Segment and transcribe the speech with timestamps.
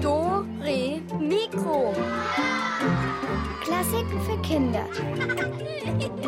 [0.00, 0.44] Dore
[1.18, 1.92] Mikro.
[3.60, 4.84] Klassiken für Kinder.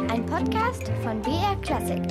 [0.09, 2.03] Ein Podcast von BR Klassik.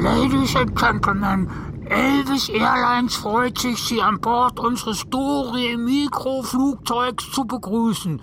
[0.00, 1.48] Ladies and Gentlemen,
[1.88, 8.20] Elvis Airlines freut sich, Sie an Bord unseres Dore Mikroflugzeugs zu begrüßen.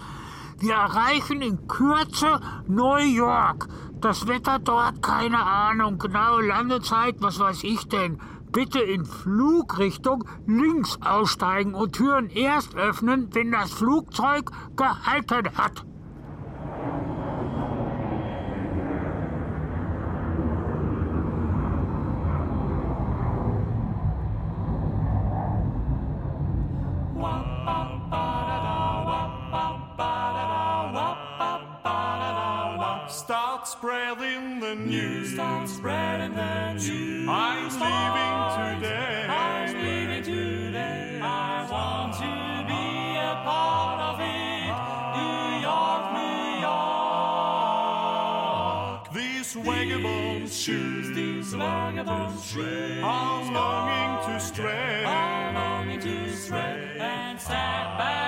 [0.59, 3.69] Wir erreichen in Kürze New York.
[4.01, 5.97] Das Wetter dort, keine Ahnung.
[5.99, 8.19] Genaue Landezeit, was weiß ich denn.
[8.51, 15.85] Bitte in Flugrichtung links aussteigen und Türen erst öffnen, wenn das Flugzeug gehalten hat.
[34.69, 35.33] The news.
[35.33, 37.27] Start spreading the news.
[37.27, 39.25] I'm leaving today.
[39.27, 41.19] I'm leaving today.
[41.21, 44.69] I want to be a part of it.
[45.17, 46.43] New York, New
[48.29, 49.09] York.
[49.11, 55.03] These vagabond shoes These vagabond shoes are longing to stray.
[55.03, 58.18] I'm longing to stray and step around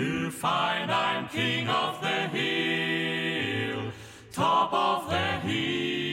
[0.00, 3.92] to find I'm king of the hill,
[4.32, 6.09] top of the heap.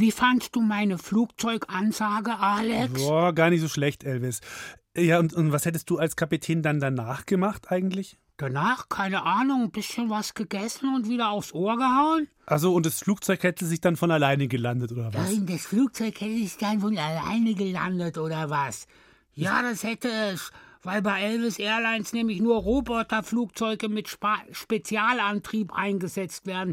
[0.00, 2.94] Wie fandst du meine Flugzeugansage, Alex?
[2.94, 4.40] Boah, gar nicht so schlecht, Elvis.
[4.96, 8.16] Ja, und, und was hättest du als Kapitän dann danach gemacht eigentlich?
[8.38, 12.28] Danach, keine Ahnung, ein bisschen was gegessen und wieder aufs Ohr gehauen?
[12.46, 15.32] Also und das Flugzeug hätte sich dann von alleine gelandet, oder was?
[15.32, 18.86] Nein, das Flugzeug hätte sich dann wohl alleine gelandet oder was?
[19.34, 20.50] Ja, das hätte es,
[20.82, 26.72] weil bei Elvis Airlines nämlich nur Roboterflugzeuge mit Spa Spezialantrieb eingesetzt werden.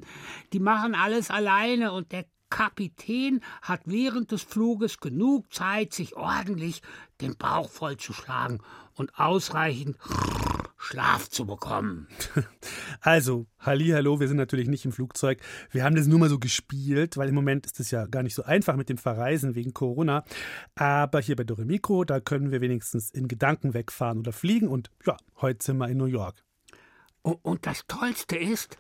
[0.54, 6.82] Die machen alles alleine und der Kapitän hat während des Fluges genug Zeit, sich ordentlich
[7.22, 8.62] den Bauch vollzuschlagen
[8.96, 9.98] und ausreichend
[10.78, 12.08] Schlaf zu bekommen.
[13.02, 15.40] Also, hallo, wir sind natürlich nicht im Flugzeug.
[15.72, 18.34] Wir haben das nur mal so gespielt, weil im Moment ist es ja gar nicht
[18.34, 20.26] so einfach mit dem Verreisen wegen Corona.
[20.76, 24.68] Aber hier bei Doremikro, da können wir wenigstens in Gedanken wegfahren oder fliegen.
[24.68, 26.44] Und ja, heute sind wir in New York.
[27.22, 28.78] Und das Tollste ist,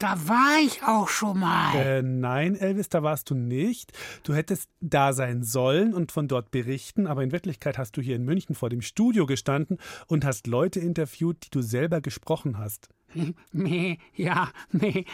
[0.00, 1.74] da war ich auch schon mal.
[1.76, 3.92] Äh, nein, Elvis, da warst du nicht.
[4.22, 8.16] Du hättest da sein sollen und von dort berichten, aber in Wirklichkeit hast du hier
[8.16, 12.88] in München vor dem Studio gestanden und hast Leute interviewt, die du selber gesprochen hast.
[13.52, 15.04] Nee, ja, nee,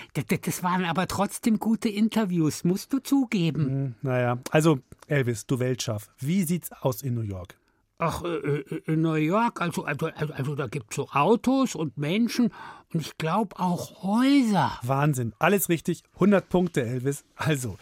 [0.42, 3.66] das, waren aber trotzdem gute Interviews, musst du zugeben.
[3.66, 7.56] Hm, naja, also Elvis, du Weltschaff, wie sieht's aus in New York?
[7.98, 11.96] Ach, äh, äh, in New York, also, also, also, also da gibt's so Autos und
[11.96, 12.52] Menschen
[12.92, 14.78] und ich glaube auch Häuser.
[14.82, 17.24] Wahnsinn, alles richtig, 100 Punkte, Elvis.
[17.36, 17.78] Also,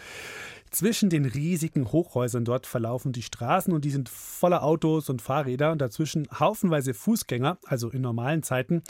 [0.70, 5.72] zwischen den riesigen Hochhäusern dort verlaufen die Straßen und die sind voller Autos und Fahrräder
[5.72, 8.82] und dazwischen haufenweise Fußgänger, also in normalen Zeiten.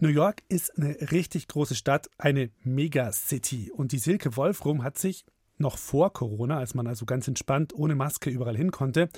[0.00, 5.26] New York ist eine richtig große Stadt, eine Megacity und die Silke Wolfrum hat sich
[5.58, 9.08] noch vor Corona, als man also ganz entspannt ohne Maske überall hin konnte,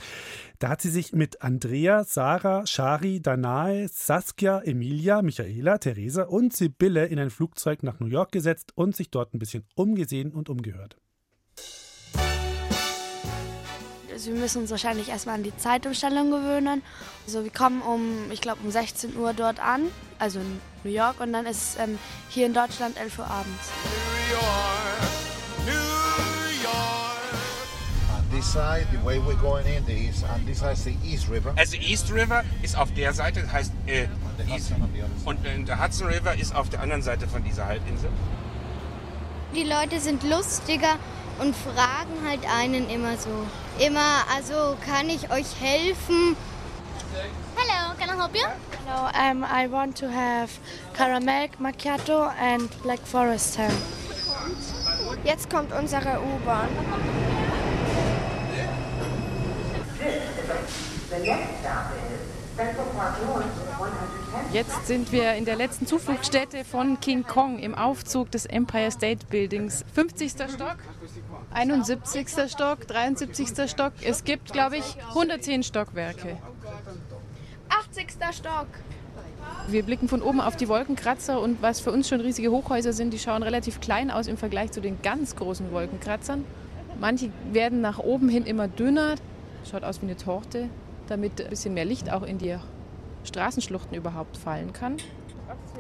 [0.58, 7.06] da hat sie sich mit Andrea, Sarah, Shari, Danae, Saskia, Emilia, Michaela, Theresa und Sibylle
[7.06, 10.96] in ein Flugzeug nach New York gesetzt und sich dort ein bisschen umgesehen und umgehört.
[14.12, 16.80] Also wir müssen uns wahrscheinlich erstmal an die Zeitumstellung gewöhnen.
[17.26, 19.82] Also wir kommen um, ich glaube um 16 Uhr dort an,
[20.18, 21.98] also in New York und dann ist es ähm,
[22.30, 23.70] hier in Deutschland 11 Uhr abends.
[23.84, 25.25] New York.
[28.46, 31.52] This side, the way we're going in, the east, on this is the East River.
[31.56, 34.06] Also East River ist auf der Seite, heißt äh,
[34.38, 35.28] the East, Hudson on the other side.
[35.28, 38.10] und äh, der Hudson River ist auf der anderen Seite von dieser Halbinsel.
[39.54, 40.96] Die Leute sind lustiger
[41.38, 43.30] und fragen halt einen immer so.
[43.78, 46.36] Immer, also kann ich euch helfen?
[48.26, 48.50] probieren?
[48.86, 50.58] No, um, I want to have
[50.94, 53.72] caramel macchiato and black forest ham.
[55.24, 56.68] Jetzt kommt unsere U-Bahn.
[64.52, 69.26] Jetzt sind wir in der letzten Zufluchtsstätte von King Kong im Aufzug des Empire State
[69.28, 69.84] Buildings.
[69.94, 70.32] 50.
[70.32, 70.76] Stock,
[71.52, 72.28] 71.
[72.48, 73.70] Stock, 73.
[73.70, 73.92] Stock.
[74.02, 76.38] Es gibt, glaube ich, 110 Stockwerke.
[77.68, 78.06] 80.
[78.32, 78.68] Stock.
[79.68, 83.12] Wir blicken von oben auf die Wolkenkratzer und was für uns schon riesige Hochhäuser sind,
[83.12, 86.44] die schauen relativ klein aus im Vergleich zu den ganz großen Wolkenkratzern.
[87.00, 89.16] Manche werden nach oben hin immer dünner,
[89.70, 90.68] schaut aus wie eine Torte,
[91.08, 92.56] damit ein bisschen mehr Licht auch in die
[93.24, 94.96] Straßenschluchten überhaupt fallen kann.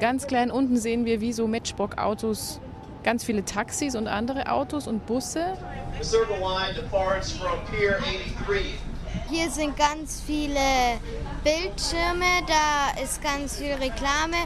[0.00, 2.60] Ganz klein unten sehen wir wie so Matchbox-Autos,
[3.02, 5.56] ganz viele Taxis und andere Autos und Busse.
[5.98, 7.98] The Circle Line departs from Pier
[8.46, 8.78] 83.
[9.30, 10.60] Hier sind ganz viele
[11.42, 14.36] Bildschirme, da ist ganz viel Reklame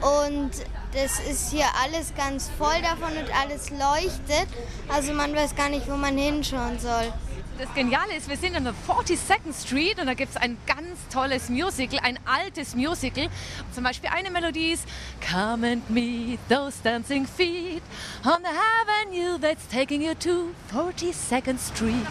[0.00, 0.50] und
[0.92, 4.48] das ist hier alles ganz voll davon und alles leuchtet.
[4.88, 7.12] Also man weiß gar nicht, wo man hinschauen soll.
[7.58, 11.08] Das Geniale ist, wir sind an der 42nd Street und da gibt es ein ganz
[11.10, 13.28] tolles Musical, ein altes Musical.
[13.72, 14.86] Zum Beispiel eine Melodie ist
[15.26, 17.82] Come and meet those dancing feet
[18.26, 22.06] on the avenue that's taking you to 42nd Street.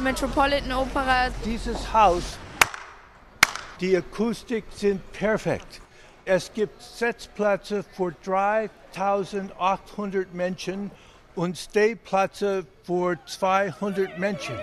[0.00, 1.28] Metropolitan Opera.
[1.44, 2.38] Dieses Haus,
[3.80, 5.82] die Akustik sind perfekt.
[6.24, 10.90] Es gibt Sitzplätze für 3800 Menschen
[11.40, 14.54] und Stehplätze für 200 Menschen.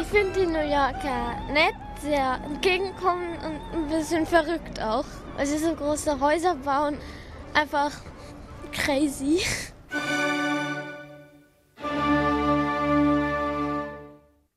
[0.00, 5.04] Ich finde die New Yorker nett, sehr entgegenkommen und ein bisschen verrückt auch.
[5.36, 6.96] Weil sie so große Häuser bauen.
[7.52, 7.90] Einfach
[8.70, 9.40] crazy.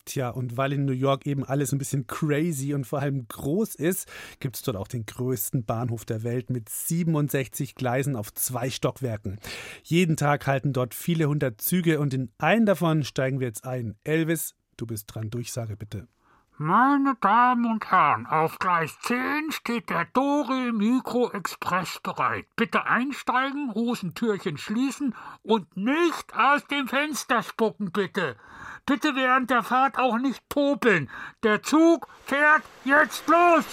[0.09, 3.75] Tja, und weil in New York eben alles ein bisschen crazy und vor allem groß
[3.75, 8.71] ist, gibt es dort auch den größten Bahnhof der Welt mit 67 Gleisen auf zwei
[8.71, 9.37] Stockwerken.
[9.83, 13.97] Jeden Tag halten dort viele hundert Züge und in einen davon steigen wir jetzt ein.
[14.03, 16.07] Elvis, du bist dran, Durchsage bitte.
[16.61, 22.47] Meine Damen und Herren, auf Gleis 10 steht der Dore Mikro Express bereit.
[22.57, 28.35] Bitte einsteigen, Hosentürchen schließen und nicht aus dem Fenster spucken, bitte.
[28.89, 31.11] Bitte während der Fahrt auch nicht popeln.
[31.43, 33.63] Der Zug fährt jetzt los.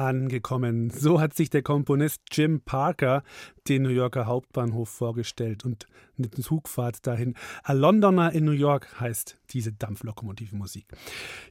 [0.00, 0.90] Angekommen.
[0.90, 3.22] So hat sich der Komponist Jim Parker
[3.68, 5.86] den New Yorker Hauptbahnhof vorgestellt und
[6.18, 7.34] eine Zugfahrt dahin.
[7.62, 10.86] A Londoner in New York heißt diese Dampflokomotivenmusik.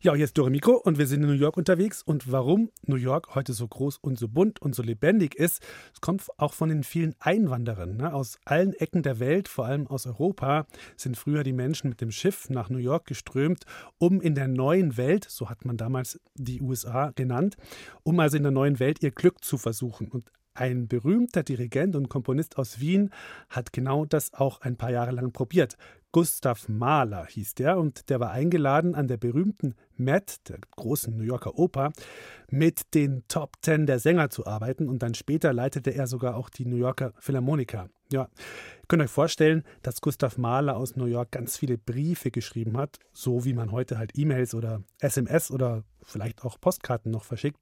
[0.02, 2.04] Ja, hier ist Dore Mikro und wir sind in New York unterwegs.
[2.04, 5.62] Und warum New York heute so groß und so bunt und so lebendig ist,
[5.94, 7.98] es kommt auch von den vielen Einwanderern.
[7.98, 8.14] Ne?
[8.14, 12.12] Aus allen Ecken der Welt, vor allem aus Europa, sind früher die Menschen mit dem
[12.12, 13.66] Schiff nach New York geströmt,
[13.98, 17.58] um in der neuen Welt, so hat man damals die USA genannt,
[18.04, 20.10] um also in der neuen Welt ihr Glück zu versuchen.
[20.10, 23.12] Und ein berühmter Dirigent und Komponist aus Wien
[23.50, 25.78] hat genau das auch ein paar Jahre lang probiert.
[26.12, 31.24] Gustav Mahler hieß der und der war eingeladen an der berühmten Met, der großen New
[31.24, 31.92] Yorker Oper,
[32.50, 36.50] mit den Top Ten der Sänger zu arbeiten und dann später leitete er sogar auch
[36.50, 37.90] die New Yorker Philharmoniker.
[38.10, 42.78] Ja, ihr könnt euch vorstellen, dass Gustav Mahler aus New York ganz viele Briefe geschrieben
[42.78, 47.60] hat, so wie man heute halt E-Mails oder SMS oder vielleicht auch Postkarten noch verschickt.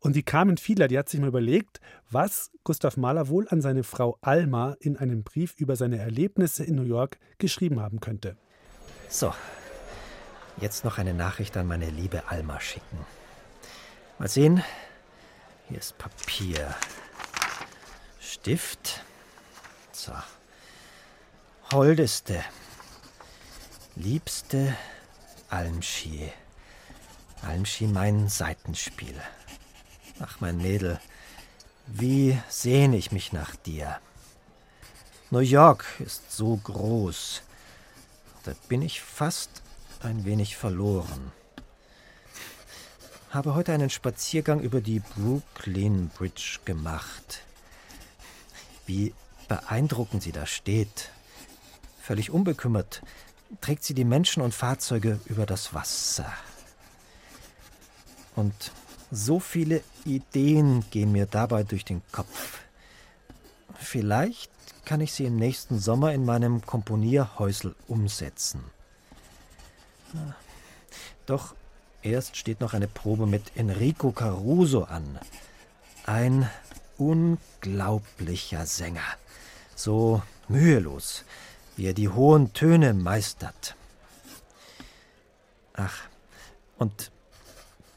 [0.00, 1.80] Und die kamen vieler, die hat sich mal überlegt,
[2.10, 6.76] was Gustav Mahler wohl an seine Frau Alma in einem Brief über seine Erlebnisse in
[6.76, 8.36] New York geschrieben haben könnte.
[9.10, 9.34] So,
[10.58, 12.98] jetzt noch eine Nachricht an meine liebe Alma schicken.
[14.18, 14.62] Mal sehen.
[15.68, 16.74] Hier ist Papier.
[18.20, 19.04] Stift.
[19.92, 20.12] So.
[21.70, 22.42] Holdeste,
[23.94, 24.74] liebste
[25.50, 26.32] Almschi.
[27.42, 29.20] Almschi, mein Seitenspiel.
[30.20, 30.98] Ach, mein Mädel,
[31.86, 34.00] wie sehne ich mich nach dir.
[35.30, 37.42] New York ist so groß.
[38.44, 39.62] Da bin ich fast
[40.00, 41.32] ein wenig verloren.
[43.30, 47.42] Habe heute einen Spaziergang über die Brooklyn Bridge gemacht.
[48.86, 49.14] Wie
[49.48, 51.10] beeindruckend sie da steht.
[52.00, 53.02] Völlig unbekümmert
[53.60, 56.32] trägt sie die Menschen und Fahrzeuge über das Wasser.
[58.34, 58.72] Und
[59.10, 62.60] so viele Ideen gehen mir dabei durch den Kopf.
[63.74, 64.50] Vielleicht
[64.84, 68.64] kann ich sie im nächsten Sommer in meinem Komponierhäusel umsetzen.
[71.26, 71.54] Doch
[72.02, 75.18] erst steht noch eine Probe mit Enrico Caruso an.
[76.06, 76.48] Ein
[76.98, 79.02] unglaublicher Sänger.
[79.74, 81.24] So mühelos,
[81.76, 83.74] wie er die hohen Töne meistert.
[85.74, 86.02] Ach,
[86.78, 87.10] und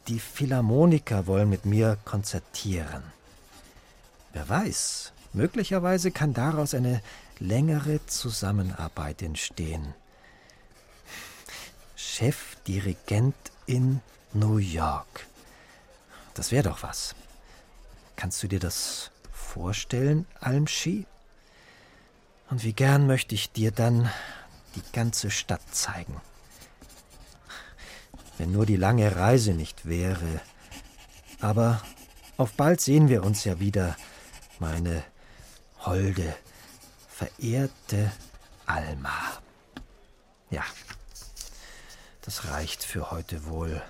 [0.07, 3.03] die Philharmoniker wollen mit mir konzertieren.
[4.33, 7.01] Wer weiß, möglicherweise kann daraus eine
[7.39, 9.93] längere Zusammenarbeit entstehen.
[11.95, 14.01] Chefdirigent in
[14.33, 15.27] New York.
[16.33, 17.15] Das wäre doch was.
[18.15, 21.05] Kannst du dir das vorstellen, Almschi?
[22.49, 24.09] Und wie gern möchte ich dir dann
[24.75, 26.21] die ganze Stadt zeigen.
[28.37, 30.41] Wenn nur die lange Reise nicht wäre.
[31.39, 31.81] Aber
[32.37, 33.95] auf bald sehen wir uns ja wieder,
[34.59, 35.03] meine
[35.85, 36.35] holde,
[37.07, 38.11] verehrte
[38.65, 39.39] Alma.
[40.49, 40.63] Ja,
[42.21, 43.81] das reicht für heute wohl.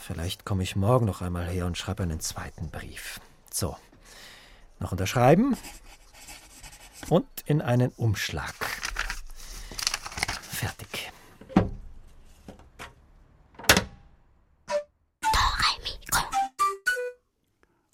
[0.00, 3.20] Vielleicht komme ich morgen noch einmal her und schreibe einen zweiten Brief.
[3.52, 3.76] So,
[4.78, 5.56] noch unterschreiben
[7.08, 8.54] und in einen Umschlag.
[10.40, 11.10] Fertig.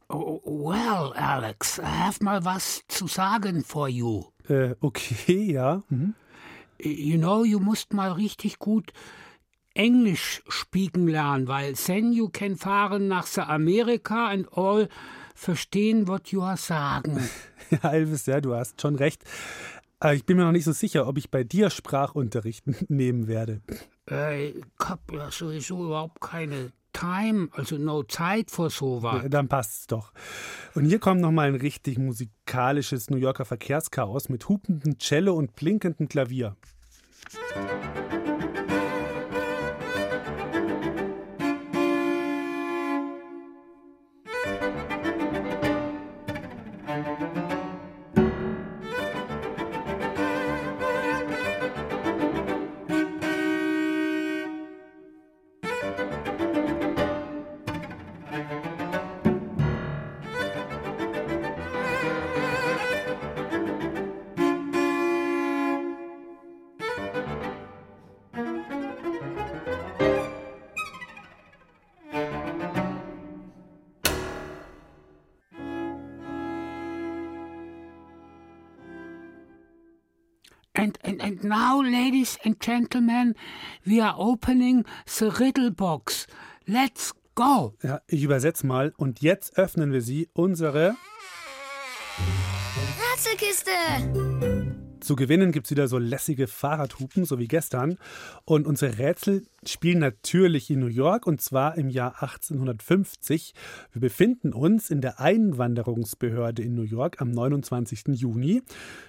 [0.08, 4.24] Oh, well, Alex, I have mal was zu sagen for you.
[4.48, 5.82] Äh, okay, ja.
[5.88, 6.14] Mhm.
[6.80, 8.92] You know, you musst mal richtig gut
[9.74, 14.88] Englisch spieken lernen, weil then you can fahren nach Amerika and all
[15.34, 17.28] verstehen, what you are sagen.
[17.70, 19.22] Ja, Elvis, ja, du hast schon recht.
[20.00, 23.60] Aber ich bin mir noch nicht so sicher, ob ich bei dir Sprachunterricht nehmen werde.
[24.10, 29.22] Äh, ich hab ja sowieso überhaupt keine Time, also no Zeit für sowas.
[29.22, 30.12] Ja, dann passt's doch.
[30.74, 36.08] Und hier kommt nochmal ein richtig musikalisches New Yorker Verkehrschaos mit hupendem Cello und blinkendem
[36.08, 36.56] Klavier.
[80.78, 83.34] And, and, and now, ladies and gentlemen,
[83.84, 86.28] we are opening the riddle box.
[86.68, 87.74] Let's go!
[87.82, 88.92] Ja, ich übersetze mal.
[88.96, 90.94] Und jetzt öffnen wir sie, unsere
[93.12, 94.27] Rätselkiste!
[95.08, 97.96] Zu gewinnen gibt es wieder so lässige Fahrradhupen, so wie gestern.
[98.44, 103.54] Und unsere Rätsel spielen natürlich in New York und zwar im Jahr 1850.
[103.92, 108.20] Wir befinden uns in der Einwanderungsbehörde in New York am 29.
[108.20, 108.60] Juni.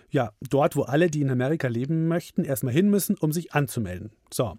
[0.10, 4.14] Ja, dort, wo alle, die in Amerika leben möchten, erstmal hin müssen, um sich anzumelden.
[4.34, 4.58] So,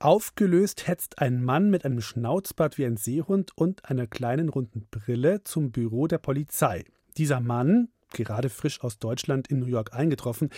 [0.00, 5.44] aufgelöst hetzt ein Mann mit einem Schnauzbart wie ein Seehund und einer kleinen runden Brille
[5.44, 6.84] zum Büro der Polizei.
[7.16, 10.50] Dieser Mann, gerade frisch aus Deutschland in New York eingetroffen,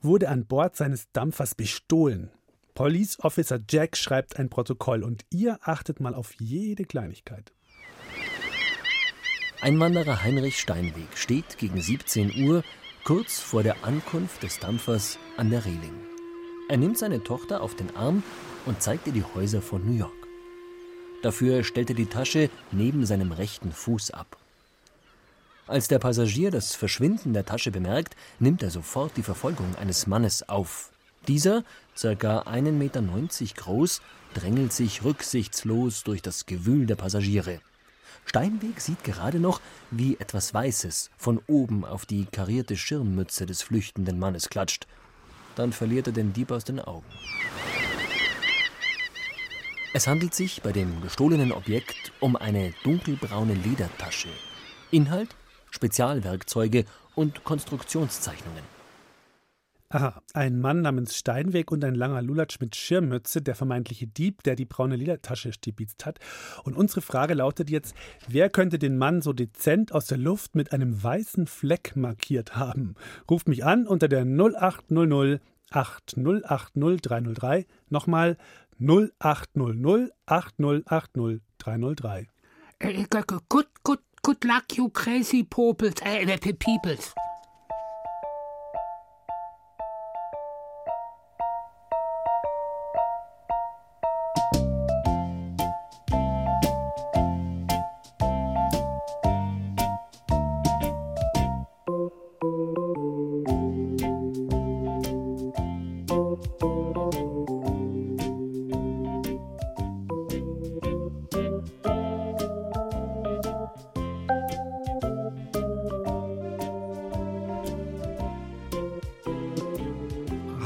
[0.00, 2.30] wurde an Bord seines Dampfers bestohlen.
[2.74, 7.52] Police Officer Jack schreibt ein Protokoll und ihr achtet mal auf jede Kleinigkeit.
[9.60, 12.62] Einwanderer Heinrich Steinweg steht gegen 17 Uhr
[13.02, 15.98] kurz vor der Ankunft des Dampfers an der Reling.
[16.68, 18.22] Er nimmt seine Tochter auf den Arm
[18.66, 20.12] und zeigt ihr die Häuser von New York.
[21.22, 24.36] Dafür stellt er die Tasche neben seinem rechten Fuß ab.
[25.68, 30.48] Als der Passagier das Verschwinden der Tasche bemerkt, nimmt er sofort die Verfolgung eines Mannes
[30.48, 30.90] auf.
[31.28, 31.62] Dieser,
[31.94, 32.40] ca.
[32.40, 33.02] 1,90 Meter
[33.54, 34.00] groß,
[34.34, 37.60] drängelt sich rücksichtslos durch das Gewühl der Passagiere.
[38.24, 39.60] Steinweg sieht gerade noch,
[39.90, 44.86] wie etwas Weißes von oben auf die karierte Schirmmütze des flüchtenden Mannes klatscht
[45.58, 47.04] dann verliert er den Dieb aus den Augen.
[49.92, 54.28] Es handelt sich bei dem gestohlenen Objekt um eine dunkelbraune Ledertasche.
[54.90, 55.34] Inhalt
[55.70, 56.84] Spezialwerkzeuge
[57.14, 58.78] und Konstruktionszeichnungen.
[59.90, 64.54] Aha, ein Mann namens Steinweg und ein langer Lulatsch mit Schirmmütze, der vermeintliche Dieb, der
[64.54, 66.18] die braune Ledertasche stibitzt hat.
[66.64, 67.94] Und unsere Frage lautet jetzt,
[68.28, 72.96] wer könnte den Mann so dezent aus der Luft mit einem weißen Fleck markiert haben?
[73.30, 77.66] Ruft mich an unter der 0800 8080 303.
[77.88, 78.36] Nochmal
[78.78, 82.26] 0800 8080 303.
[82.80, 83.06] Äh,
[84.28, 87.14] good, good, good luck, you crazy popels, äh, äh, peoples.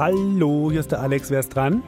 [0.05, 1.81] Hallo, hier ist der Alex, wer ist dran?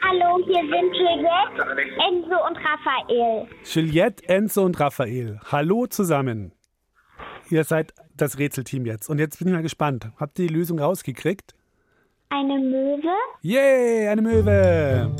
[0.00, 1.60] Hallo, hier sind Juliette,
[2.08, 3.46] Enzo und Raphael.
[3.64, 5.38] Juliette, Enzo und Raphael.
[5.52, 6.52] Hallo zusammen.
[7.50, 9.10] Ihr seid das Rätselteam jetzt.
[9.10, 10.08] Und jetzt bin ich mal gespannt.
[10.16, 11.54] Habt ihr die Lösung rausgekriegt?
[12.30, 13.14] Eine Möwe.
[13.42, 15.14] Yay, eine Möwe.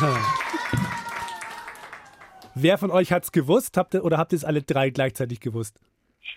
[2.54, 3.76] Wer von euch hat's gewusst?
[3.76, 5.80] Habt ihr, oder habt ihr es alle drei gleichzeitig gewusst?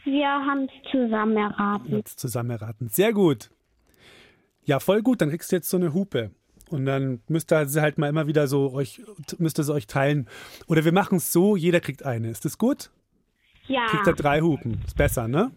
[0.04, 1.96] Wir haben es zusammen erraten.
[1.96, 2.90] Jetzt zusammen erraten.
[2.90, 3.50] Sehr gut.
[4.64, 5.22] Ja, voll gut.
[5.22, 6.32] Dann kriegst du jetzt so eine Hupe.
[6.70, 9.02] Und dann müsst ihr sie halt mal immer wieder so euch,
[9.38, 10.28] müsst ihr sie euch teilen.
[10.68, 12.30] Oder wir machen es so, jeder kriegt eine.
[12.30, 12.90] Ist das gut?
[13.68, 13.86] Ja.
[13.88, 14.82] Kriegt er drei Hupen.
[14.86, 15.52] Ist besser, ne?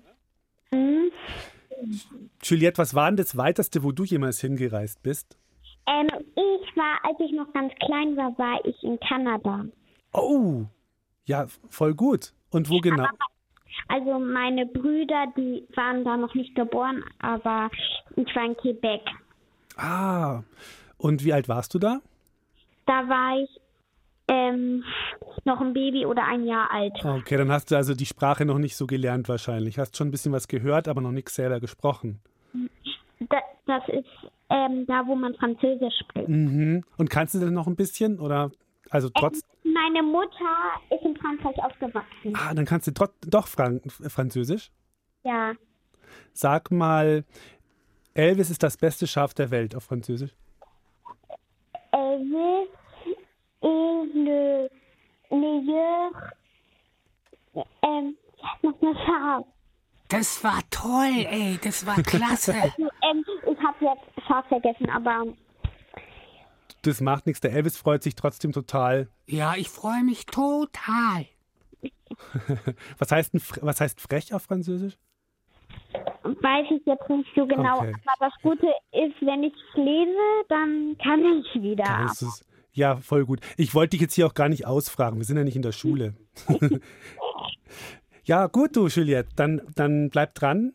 [0.72, 1.10] Mhm.
[2.42, 5.36] Juliette, was war denn das Weiteste, wo du jemals hingereist bist?
[5.86, 9.64] Ähm, ich war, als ich noch ganz klein war, war ich in Kanada.
[10.12, 10.64] Oh,
[11.24, 12.32] ja, voll gut.
[12.50, 13.06] Und wo genau?
[13.88, 17.70] Also meine Brüder, die waren da noch nicht geboren, aber
[18.16, 19.02] ich war in Quebec.
[19.76, 20.42] Ah,
[20.98, 22.00] und wie alt warst du da?
[22.86, 23.50] Da war ich
[24.28, 24.84] ähm,
[25.44, 26.94] noch ein Baby oder ein Jahr alt.
[27.04, 29.78] Okay, dann hast du also die Sprache noch nicht so gelernt wahrscheinlich.
[29.78, 32.20] Hast schon ein bisschen was gehört, aber noch nichts selber gesprochen.
[33.20, 36.28] Da, das ist ähm, da, wo man Französisch spricht.
[36.28, 36.84] Mhm.
[36.96, 38.20] Und kannst du denn noch ein bisschen?
[38.20, 38.50] Oder
[38.90, 39.40] also trotz.
[39.64, 42.34] Ähm, meine Mutter ist in Frankreich aufgewachsen.
[42.34, 44.70] Ah, dann kannst du trotz, doch Fran Französisch?
[45.22, 45.54] Ja.
[46.32, 47.24] Sag mal,
[48.14, 50.30] Elvis ist das beste Schaf der Welt auf Französisch.
[51.92, 52.68] Elvis
[53.60, 54.70] est le
[55.30, 56.10] meilleur.
[57.82, 58.16] Ähm,
[58.62, 59.44] noch eine Schaf.
[60.08, 62.52] Das war toll, ey, das war klasse.
[62.52, 65.24] ähm, ich habe jetzt Schaf vergessen, aber
[66.86, 67.40] Das macht nichts.
[67.40, 69.08] Der Elvis freut sich trotzdem total.
[69.26, 71.26] Ja, ich freue mich total.
[72.98, 74.96] was, heißt ein, was heißt frech auf Französisch?
[76.22, 77.78] weiß ich jetzt nicht so genau.
[77.78, 77.92] Okay.
[78.06, 82.12] Aber das Gute ist, wenn ich lese, dann kann ich wieder.
[82.72, 83.40] Ja, voll gut.
[83.56, 85.18] Ich wollte dich jetzt hier auch gar nicht ausfragen.
[85.18, 86.14] Wir sind ja nicht in der Schule.
[88.24, 89.30] ja, gut, du, Juliette.
[89.34, 90.74] Dann, dann bleib dran.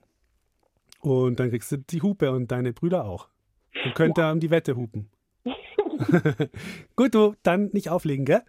[1.00, 3.30] Und dann kriegst du die Hupe und deine Brüder auch.
[3.84, 5.10] Dann könnt ihr um die Wette hupen.
[6.96, 8.44] gut, du, dann nicht auflegen, gell?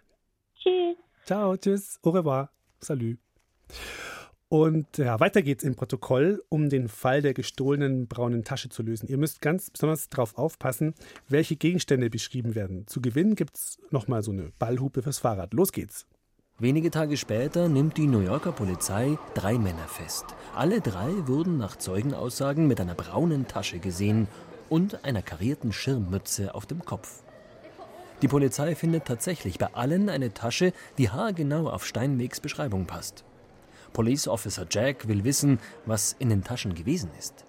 [0.55, 0.97] Tschüss.
[1.25, 3.17] Ciao, tschüss, au revoir, salut.
[4.49, 9.07] Und ja, weiter geht's im Protokoll, um den Fall der gestohlenen braunen Tasche zu lösen.
[9.07, 10.93] Ihr müsst ganz besonders darauf aufpassen,
[11.27, 12.85] welche Gegenstände beschrieben werden.
[12.85, 15.55] Zu gewinnen gibt's nochmal so eine Ballhupe fürs Fahrrad.
[15.55, 16.05] Los geht's.
[16.59, 20.25] Wenige Tage später nimmt die New Yorker Polizei drei Männer fest.
[20.55, 24.27] Alle drei wurden nach Zeugenaussagen mit einer braunen Tasche gesehen
[24.69, 27.23] und einer karierten Schirmmütze auf dem Kopf.
[28.23, 33.25] Die Polizei findet tatsächlich bei allen eine Tasche, die haargenau auf Steinwegs Beschreibung passt.
[33.91, 37.45] Police Officer Jack will wissen, was in den Taschen gewesen ist.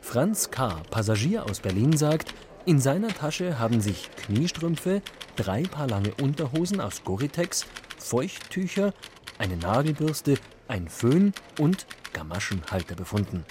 [0.00, 2.34] Franz K., Passagier aus Berlin, sagt,
[2.66, 5.02] in seiner Tasche haben sich Kniestrümpfe,
[5.34, 7.66] drei Paar lange Unterhosen aus Goritex,
[7.98, 8.94] Feuchttücher,
[9.38, 10.36] eine Nagelbürste,
[10.68, 13.44] ein Föhn und Gamaschenhalter befunden.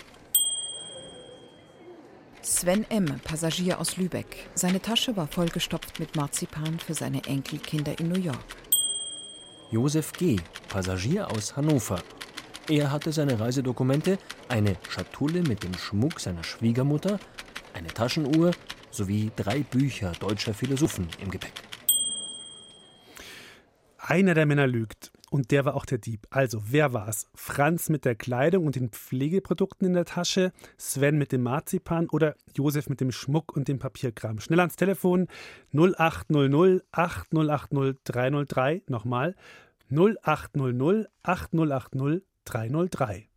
[2.45, 4.47] Sven M., Passagier aus Lübeck.
[4.53, 8.37] Seine Tasche war vollgestopft mit Marzipan für seine Enkelkinder in New York.
[9.71, 10.35] Josef G.,
[10.69, 11.99] Passagier aus Hannover.
[12.69, 17.19] Er hatte seine Reisedokumente, eine Schatulle mit dem Schmuck seiner Schwiegermutter,
[17.73, 18.51] eine Taschenuhr
[18.91, 21.53] sowie drei Bücher deutscher Philosophen im Gepäck.
[23.97, 25.11] Einer der Männer lügt.
[25.35, 26.27] Und der war auch der Dieb.
[26.29, 27.27] Also, wer war's?
[27.35, 32.37] Franz mit der Kleidung und den Pflegeprodukten in der Tasche, Sven mit dem Marzipan oder
[32.55, 34.39] Josef mit dem Schmuck und dem Papierkram?
[34.39, 35.27] Schnell ans Telefon
[35.73, 38.83] 0800 8080 303.
[38.87, 39.35] Nochmal
[39.91, 43.27] 0800 8080 303.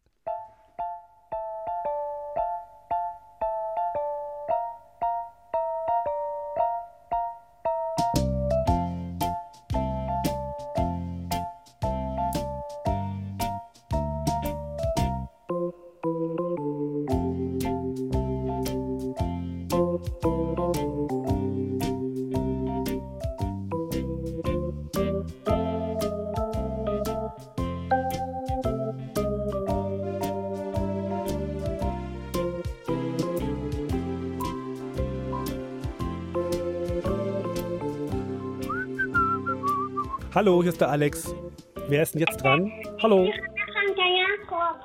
[40.48, 41.34] Hallo, hier ist der Alex.
[41.88, 42.72] Wer ist denn jetzt dran?
[43.02, 43.26] Hallo.
[43.26, 44.80] Jakob.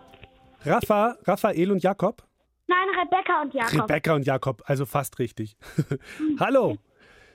[0.66, 2.22] Rafa, Raphael und Jakob?
[2.68, 3.84] Nein, Rebecca und Jakob.
[3.84, 5.56] Rebecca und Jakob, also fast richtig.
[6.42, 6.76] Hallo.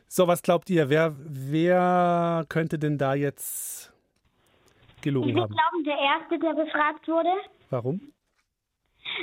[0.08, 0.90] So, was glaubt ihr?
[0.90, 3.94] Wer, wer könnte denn da jetzt
[5.00, 5.54] gelogen Ich würde haben?
[5.54, 7.32] glauben, der Erste, der befragt wurde,
[7.70, 8.12] Warum?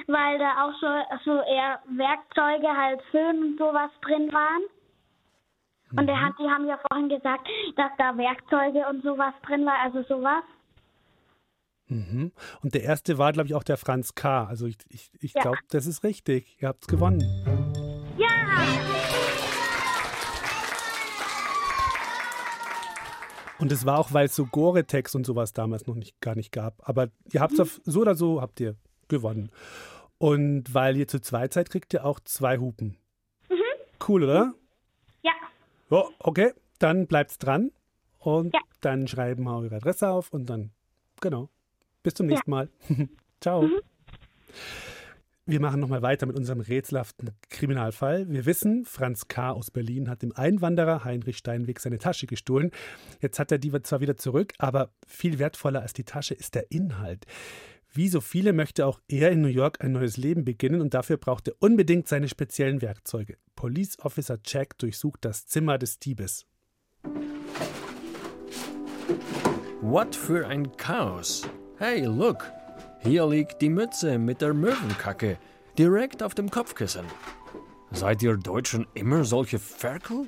[0.08, 0.88] weil da auch so,
[1.26, 4.64] so eher Werkzeuge, halt Föhn und sowas drin waren.
[5.98, 9.80] Und der hat, die haben ja vorhin gesagt, dass da Werkzeuge und sowas drin war,
[9.84, 10.44] also sowas.
[11.88, 12.32] Mhm.
[12.62, 14.46] Und der erste war, glaube ich, auch der Franz K.
[14.46, 15.42] Also ich, ich, ich Ja.
[15.44, 16.58] glaube, das ist richtig.
[16.62, 17.22] Ihr habt's gewonnen.
[18.18, 18.28] Ja!
[23.60, 26.52] Und es war auch, weil es so Gore-Tex und sowas damals noch nicht, gar nicht
[26.52, 26.88] gab.
[26.88, 28.76] Aber ihr habt es so oder so, habt ihr
[29.08, 29.50] gewonnen.
[30.18, 32.98] Und weil ihr zu zweit seid, kriegt ihr auch zwei Hupen.
[34.06, 34.54] Cool, oder?
[35.90, 35.98] Ja.
[35.98, 37.72] Oh, okay, dann bleibt's dran.
[38.20, 40.72] Und dann schreiben wir eure Adresse auf und dann,
[41.22, 41.50] genau.
[42.02, 42.70] Bis zum nächsten Mal.
[43.40, 43.70] Ciao.
[45.48, 48.28] Wir machen nochmal weiter mit unserem rätselhaften Kriminalfall.
[48.28, 49.52] Wir wissen, Franz K.
[49.52, 52.72] aus Berlin hat dem Einwanderer Heinrich Steinweg seine Tasche gestohlen.
[53.22, 56.72] Jetzt hat er die zwar wieder zurück, aber viel wertvoller als die Tasche ist der
[56.72, 57.28] Inhalt.
[57.98, 61.16] Wie so viele möchte auch er in New York ein neues Leben beginnen und dafür
[61.16, 63.38] braucht er unbedingt seine speziellen Werkzeuge.
[63.56, 66.46] Police Officer Jack durchsucht das Zimmer des Diebes.
[69.80, 71.48] What für ein Chaos.
[71.78, 72.52] Hey, look.
[73.00, 75.38] Hier liegt die Mütze mit der Möwenkacke.
[75.78, 77.06] Direkt auf dem Kopfkissen.
[77.92, 80.26] Seid ihr Deutschen immer solche Ferkel?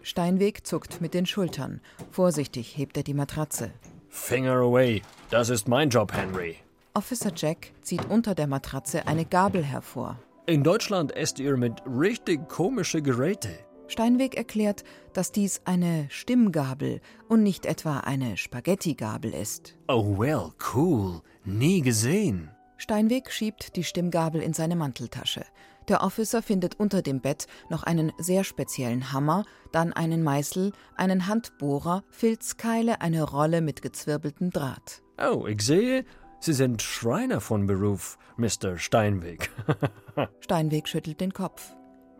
[0.00, 1.82] Steinweg zuckt mit den Schultern.
[2.12, 3.72] Vorsichtig hebt er die Matratze.
[4.08, 5.02] Finger away.
[5.28, 6.56] Das ist mein Job, Henry.
[6.94, 10.18] Officer Jack zieht unter der Matratze eine Gabel hervor.
[10.46, 13.50] In Deutschland esst ihr mit richtig komische Geräte.
[13.86, 19.76] Steinweg erklärt, dass dies eine Stimmgabel und nicht etwa eine Spaghetti-Gabel ist.
[19.88, 21.22] Oh well, cool.
[21.44, 22.50] Nie gesehen.
[22.76, 25.44] Steinweg schiebt die Stimmgabel in seine Manteltasche.
[25.88, 31.26] Der Officer findet unter dem Bett noch einen sehr speziellen Hammer, dann einen Meißel, einen
[31.26, 35.02] Handbohrer, Filzkeile, eine Rolle mit gezwirbeltem Draht.
[35.18, 36.04] Oh, ich sehe,
[36.40, 38.78] Sie sind Schreiner von Beruf, Mr.
[38.78, 39.50] Steinweg.
[40.40, 41.74] Steinweg schüttelt den Kopf.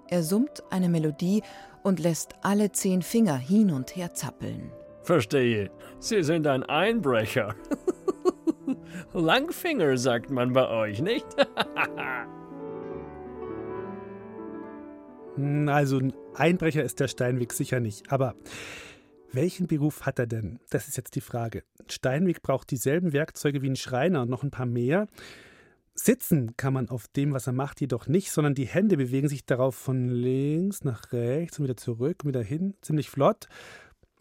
[0.08, 1.42] Er summt eine Melodie
[1.82, 4.72] und lässt alle zehn Finger hin und her zappeln.
[5.02, 5.70] Verstehe.
[6.00, 7.54] Sie sind ein Einbrecher.
[9.12, 11.26] Langfinger sagt man bei euch, nicht?
[15.68, 18.10] Also ein Einbrecher ist der Steinweg sicher nicht.
[18.10, 18.34] Aber
[19.32, 20.60] welchen Beruf hat er denn?
[20.70, 21.64] Das ist jetzt die Frage.
[21.88, 25.06] Steinweg braucht dieselben Werkzeuge wie ein Schreiner und noch ein paar mehr.
[25.94, 29.44] Sitzen kann man auf dem, was er macht, jedoch nicht, sondern die Hände bewegen sich
[29.44, 32.74] darauf von links nach rechts und wieder zurück und wieder hin.
[32.82, 33.48] Ziemlich flott.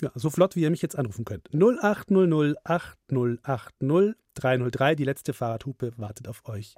[0.02, 1.50] Ja, so flott, wie ihr mich jetzt anrufen könnt.
[1.54, 4.96] 0800 8080 303.
[4.96, 6.76] Die letzte Fahrradhupe wartet auf euch.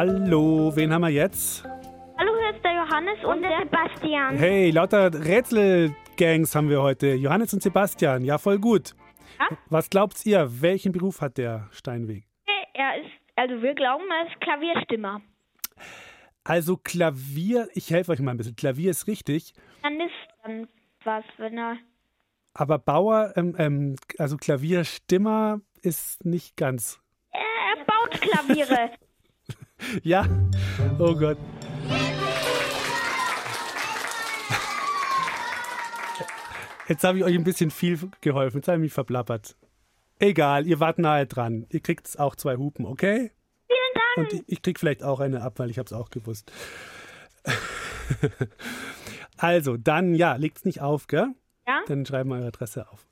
[0.00, 1.64] Hallo, wen haben wir jetzt?
[1.64, 4.36] Hallo, hier ist der Johannes und der Sebastian.
[4.36, 7.14] Hey, lauter Rätselgangs haben wir heute.
[7.14, 8.94] Johannes und Sebastian, ja, voll gut.
[9.70, 12.28] Was glaubt ihr, welchen Beruf hat der Steinweg?
[12.74, 15.20] Er ist Also wir glauben, er ist Klavierstimmer.
[16.44, 18.54] Also Klavier, ich helfe euch mal ein bisschen.
[18.54, 20.12] Klavier ist richtig, Dann ist
[20.44, 20.68] dann
[21.02, 21.76] was, wenn er.
[22.54, 27.00] aber Bauer, ähm, ähm, also Klavierstimmer ist nicht ganz.
[27.32, 28.90] Er baut Klaviere.
[30.02, 30.26] Ja,
[30.98, 31.38] oh Gott.
[36.88, 38.58] Jetzt habe ich euch ein bisschen viel geholfen.
[38.58, 39.56] Jetzt habe ich mich verplappert.
[40.18, 41.66] Egal, ihr wart nahe dran.
[41.70, 43.30] Ihr kriegt auch zwei Hupen, okay?
[43.66, 44.16] Vielen Dank.
[44.16, 46.50] Und ich, ich krieg vielleicht auch eine ab, weil ich habe es auch gewusst.
[49.36, 51.28] also, dann, ja, legt's nicht auf, gell?
[51.66, 51.82] Ja.
[51.86, 53.06] Dann schreiben wir eure Adresse auf.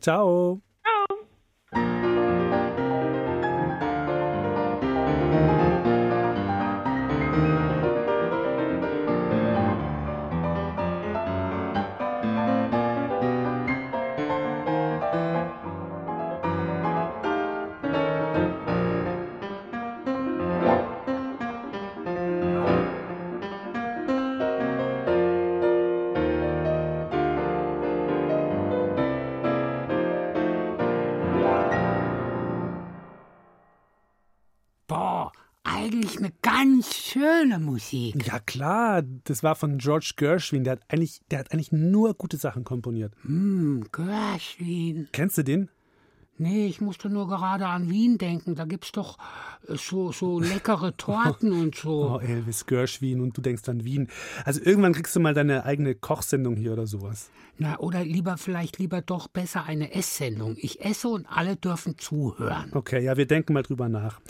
[0.00, 0.60] Ciao.
[0.60, 0.71] Ciao.
[37.52, 38.26] Schöne Musik.
[38.26, 40.64] Ja klar, das war von George Gershwin.
[40.64, 43.14] Der hat eigentlich, der hat eigentlich nur gute Sachen komponiert.
[43.22, 45.08] Hm, Gershwin.
[45.12, 45.68] Kennst du den?
[46.38, 48.54] Nee, ich musste nur gerade an Wien denken.
[48.54, 49.18] Da gibt's doch
[49.68, 52.16] äh, so, so leckere Torten und so.
[52.16, 54.08] Oh, Elvis Gershwin und du denkst an Wien.
[54.44, 57.30] Also irgendwann kriegst du mal deine eigene Kochsendung hier oder sowas.
[57.58, 60.56] Na, oder lieber, vielleicht lieber doch besser eine Esssendung.
[60.56, 62.70] Ich esse und alle dürfen zuhören.
[62.72, 64.20] Okay, ja, wir denken mal drüber nach.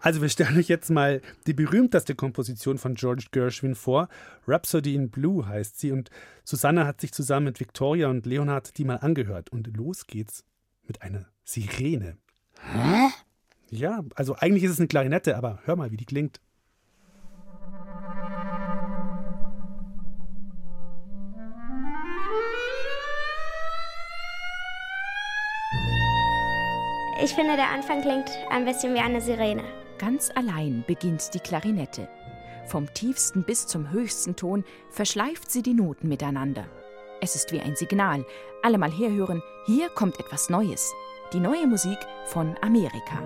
[0.00, 4.08] Also wir stellen euch jetzt mal die berühmteste Komposition von George Gershwin vor.
[4.46, 6.10] Rhapsody in Blue heißt sie und
[6.42, 9.50] Susanne hat sich zusammen mit Victoria und Leonhard die mal angehört.
[9.50, 10.44] Und los geht's
[10.86, 12.16] mit einer Sirene.
[12.60, 13.10] Hä?
[13.70, 16.40] Ja, also eigentlich ist es eine Klarinette, aber hör mal, wie die klingt.
[27.22, 29.64] Ich finde, der Anfang klingt ein bisschen wie eine Sirene.
[29.98, 32.08] Ganz allein beginnt die Klarinette.
[32.66, 36.66] Vom tiefsten bis zum höchsten Ton verschleift sie die Noten miteinander.
[37.20, 38.26] Es ist wie ein Signal.
[38.62, 40.92] Alle mal herhören, hier kommt etwas Neues.
[41.34, 43.20] Die neue Musik von Amerika.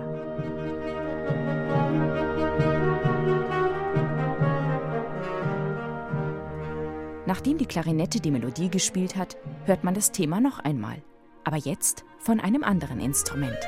[7.27, 11.03] Nachdem die Klarinette die Melodie gespielt hat, hört man das Thema noch einmal.
[11.43, 13.59] Aber jetzt von einem anderen Instrument.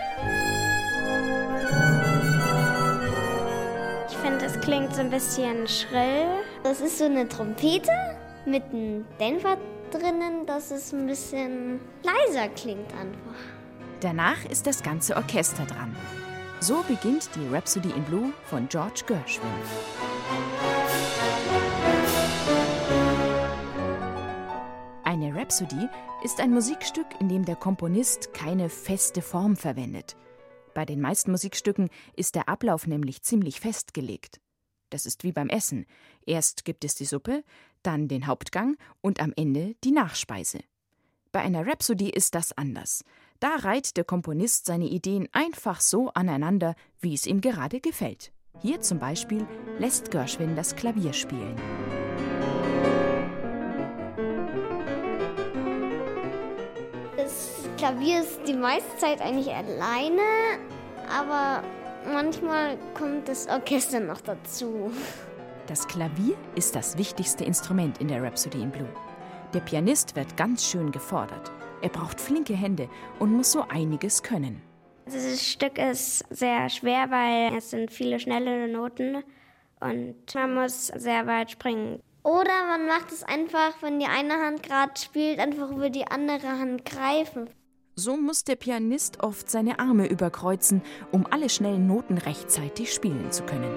[4.09, 6.25] Ich finde, es klingt so ein bisschen schrill.
[6.63, 7.91] Das ist so eine Trompete
[8.47, 9.57] mit einem Dämpfer
[9.91, 13.60] drinnen, dass es ein bisschen leiser klingt einfach.
[14.01, 15.95] Danach ist das ganze Orchester dran.
[16.59, 19.47] So beginnt die Rhapsody in Blue von George Gershwin.
[25.03, 25.87] Eine Rhapsody
[26.23, 30.17] ist ein Musikstück, in dem der Komponist keine feste Form verwendet.
[30.73, 34.41] Bei den meisten Musikstücken ist der Ablauf nämlich ziemlich festgelegt.
[34.89, 35.85] Das ist wie beim Essen.
[36.25, 37.43] Erst gibt es die Suppe,
[37.83, 40.61] dann den Hauptgang und am Ende die Nachspeise.
[41.31, 43.05] Bei einer Rhapsody ist das anders.
[43.41, 48.31] Da reiht der Komponist seine Ideen einfach so aneinander, wie es ihm gerade gefällt.
[48.59, 49.47] Hier zum Beispiel
[49.79, 51.55] lässt Gershwin das Klavier spielen.
[57.17, 60.21] Das Klavier ist die meiste Zeit eigentlich alleine,
[61.09, 61.63] aber
[62.13, 64.91] manchmal kommt das Orchester noch dazu.
[65.65, 68.89] Das Klavier ist das wichtigste Instrument in der Rhapsody in Blue.
[69.55, 71.51] Der Pianist wird ganz schön gefordert.
[71.81, 72.89] Er braucht flinke Hände
[73.19, 74.61] und muss so einiges können.
[75.07, 79.23] Dieses Stück ist sehr schwer, weil es sind viele schnelle Noten
[79.79, 82.01] und man muss sehr weit springen.
[82.23, 86.47] Oder man macht es einfach, wenn die eine Hand gerade spielt, einfach über die andere
[86.47, 87.49] Hand greifen.
[87.95, 93.43] So muss der Pianist oft seine Arme überkreuzen, um alle schnellen Noten rechtzeitig spielen zu
[93.43, 93.71] können.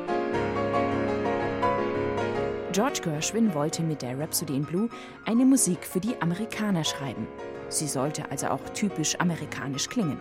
[2.73, 4.89] George Gershwin wollte mit der Rhapsody in Blue
[5.25, 7.27] eine Musik für die Amerikaner schreiben.
[7.69, 10.19] Sie sollte also auch typisch amerikanisch klingen.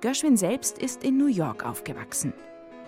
[0.00, 2.32] Gershwin selbst ist in New York aufgewachsen.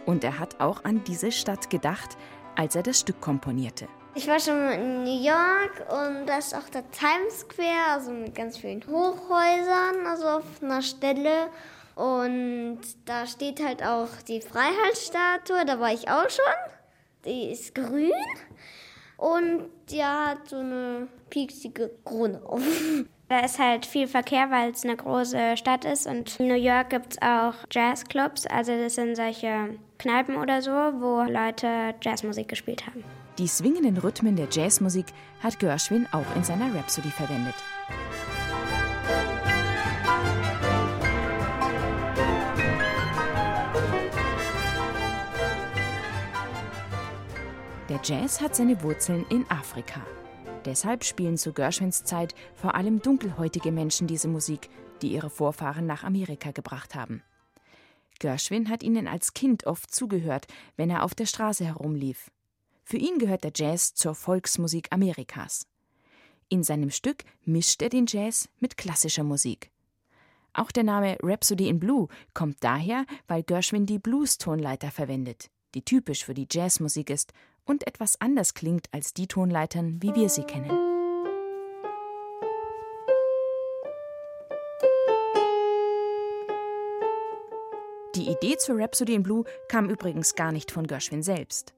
[0.07, 2.17] Und er hat auch an diese Stadt gedacht,
[2.57, 3.87] als er das Stück komponierte.
[4.15, 8.35] Ich war schon in New York und da ist auch der Times Square, also mit
[8.35, 11.49] ganz vielen Hochhäusern, also auf einer Stelle.
[11.95, 16.45] Und da steht halt auch die Freiheitsstatue, da war ich auch schon.
[17.25, 18.13] Die ist grün
[19.17, 22.61] und die hat so eine pieksige Krone auf.
[23.33, 26.07] Da ist halt viel Verkehr, weil es eine große Stadt ist.
[26.07, 28.47] Und in New York gibt es auch Jazzclubs.
[28.47, 33.03] Also das sind solche Kneipen oder so, wo Leute Jazzmusik gespielt haben.
[33.39, 35.07] Die swingenden Rhythmen der Jazzmusik
[35.43, 37.55] hat Gershwin auch in seiner Rhapsody verwendet.
[47.89, 50.03] Der Jazz hat seine Wurzeln in Afrika.
[50.65, 54.69] Deshalb spielen zu Gershwins Zeit vor allem dunkelhäutige Menschen diese Musik,
[55.03, 57.23] die ihre Vorfahren nach Amerika gebracht haben.
[58.21, 60.47] Gershwin hat ihnen als Kind oft zugehört,
[60.77, 62.31] wenn er auf der Straße herumlief.
[62.85, 65.67] Für ihn gehört der Jazz zur Volksmusik Amerikas.
[66.49, 69.71] In seinem Stück mischt er den Jazz mit klassischer Musik.
[70.53, 76.25] Auch der Name Rhapsody in Blue kommt daher, weil Gershwin die Blues-Tonleiter verwendet, die typisch
[76.25, 77.33] für die Jazzmusik ist
[77.65, 80.71] und etwas anders klingt als die Tonleitern, wie wir sie kennen.
[88.15, 91.73] Die Idee zur Rhapsody in Blue kam übrigens gar nicht von Gershwin selbst.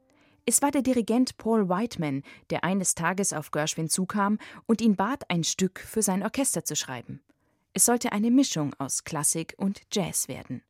[0.46, 5.30] Es war der Dirigent Paul Whiteman, der eines Tages auf Gershwin zukam und ihn bat,
[5.30, 7.22] ein Stück für sein Orchester zu schreiben.
[7.72, 10.62] Es sollte eine Mischung aus Klassik und Jazz werden.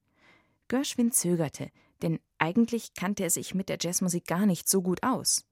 [0.68, 1.70] Gershwin zögerte,
[2.04, 5.44] denn eigentlich kannte er sich mit der Jazzmusik gar nicht so gut aus.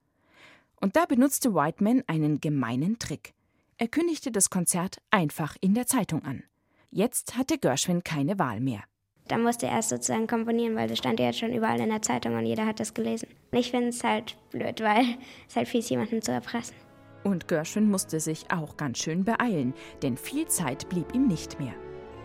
[0.80, 3.34] Und da benutzte Whiteman einen gemeinen Trick.
[3.78, 6.44] Er kündigte das Konzert einfach in der Zeitung an.
[6.90, 8.84] Jetzt hatte Gershwin keine Wahl mehr.
[9.28, 12.02] Da musste er erst sozusagen komponieren, weil das stand ja jetzt schon überall in der
[12.02, 13.28] Zeitung und jeder hat das gelesen.
[13.52, 15.04] Ich finde es halt blöd, weil
[15.48, 16.76] es halt fies, jemanden zu erpressen.
[17.24, 21.74] Und Gershwin musste sich auch ganz schön beeilen, denn viel Zeit blieb ihm nicht mehr.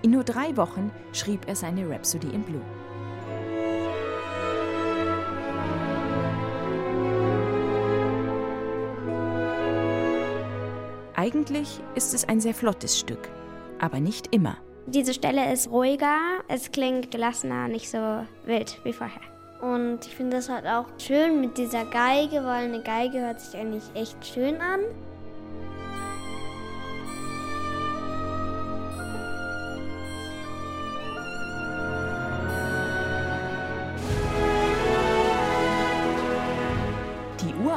[0.01, 2.65] In nur drei Wochen schrieb er seine Rhapsody in Blue.
[11.19, 13.29] Eigentlich ist es ein sehr flottes Stück,
[13.79, 14.57] aber nicht immer.
[14.85, 17.97] Diese Stelle ist ruhiger, es klingt gelassener, nicht so
[18.45, 19.19] wild wie vorher.
[19.59, 23.59] Und ich finde das halt auch schön mit dieser Geige, weil eine Geige hört sich
[23.59, 24.81] eigentlich echt schön an.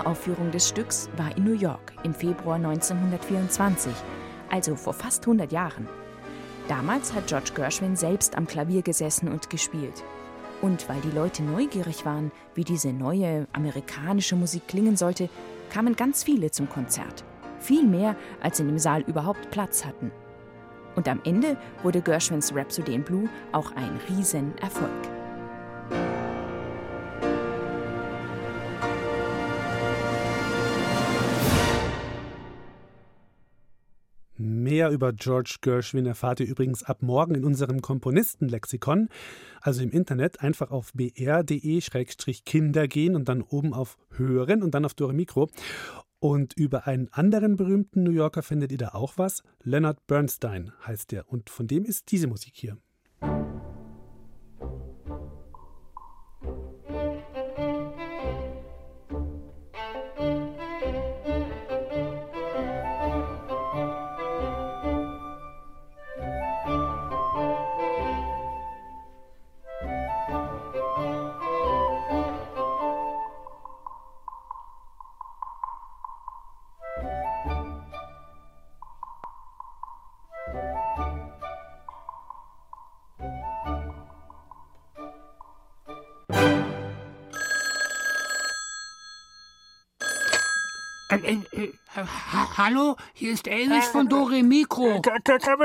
[0.00, 3.92] Uraufführung des Stücks war in New York im Februar 1924,
[4.50, 5.88] also vor fast 100 Jahren.
[6.68, 10.04] Damals hat George Gershwin selbst am Klavier gesessen und gespielt.
[10.62, 15.28] Und weil die Leute neugierig waren, wie diese neue amerikanische Musik klingen sollte,
[15.70, 17.24] kamen ganz viele zum Konzert.
[17.58, 20.10] Viel mehr, als in dem Saal überhaupt Platz hatten.
[20.96, 25.19] Und am Ende wurde Gershwins Rhapsody in Blue auch ein Riesenerfolg.
[34.80, 39.10] Mehr über George Gershwin erfahrt ihr übrigens ab morgen in unserem Komponistenlexikon.
[39.60, 44.94] Also im Internet einfach auf br.de-kinder gehen und dann oben auf Hören und dann auf
[44.94, 45.50] Dore Mikro.
[46.18, 49.42] Und über einen anderen berühmten New Yorker findet ihr da auch was.
[49.64, 51.28] Leonard Bernstein heißt der.
[51.28, 52.78] Und von dem ist diese Musik hier.
[91.10, 95.00] Äh, äh, äh, ha hallo, hier ist Elvis von Dore Mikro.
[95.00, 95.58] Detlef, sag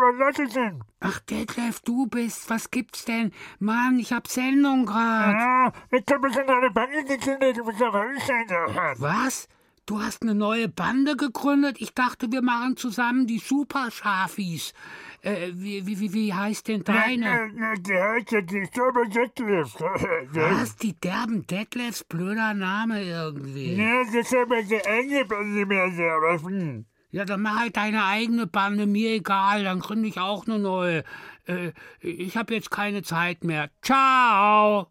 [0.00, 0.82] mal, was ist denn?
[1.00, 2.48] Ach, Detlef, du bist.
[2.48, 3.32] Was gibt's denn?
[3.58, 5.34] Mann, ich hab Sendung grad.
[5.34, 8.94] Ja, ich hab eine Bande gegründet, was soll ich denn da?
[8.96, 9.48] Was?
[9.86, 11.76] Du hast eine neue Bande gegründet?
[11.78, 14.74] Ich dachte, wir machen zusammen die Super Schafis.
[15.22, 17.52] Äh, wie, wie, wie, heißt denn deine?
[17.78, 19.74] Die heißt ja die Super Detlef.
[20.32, 20.74] Was?
[20.74, 22.02] Die derben Detlefs?
[22.02, 23.74] Blöder Name irgendwie.
[23.74, 26.86] Ja, das ist aber die eigene Bande mehr denn?
[27.12, 31.04] Ja, dann mach halt deine eigene Bande, mir egal, dann gründe ich auch eine neue.
[31.46, 33.70] Äh, ich hab jetzt keine Zeit mehr.
[33.82, 34.88] Ciao!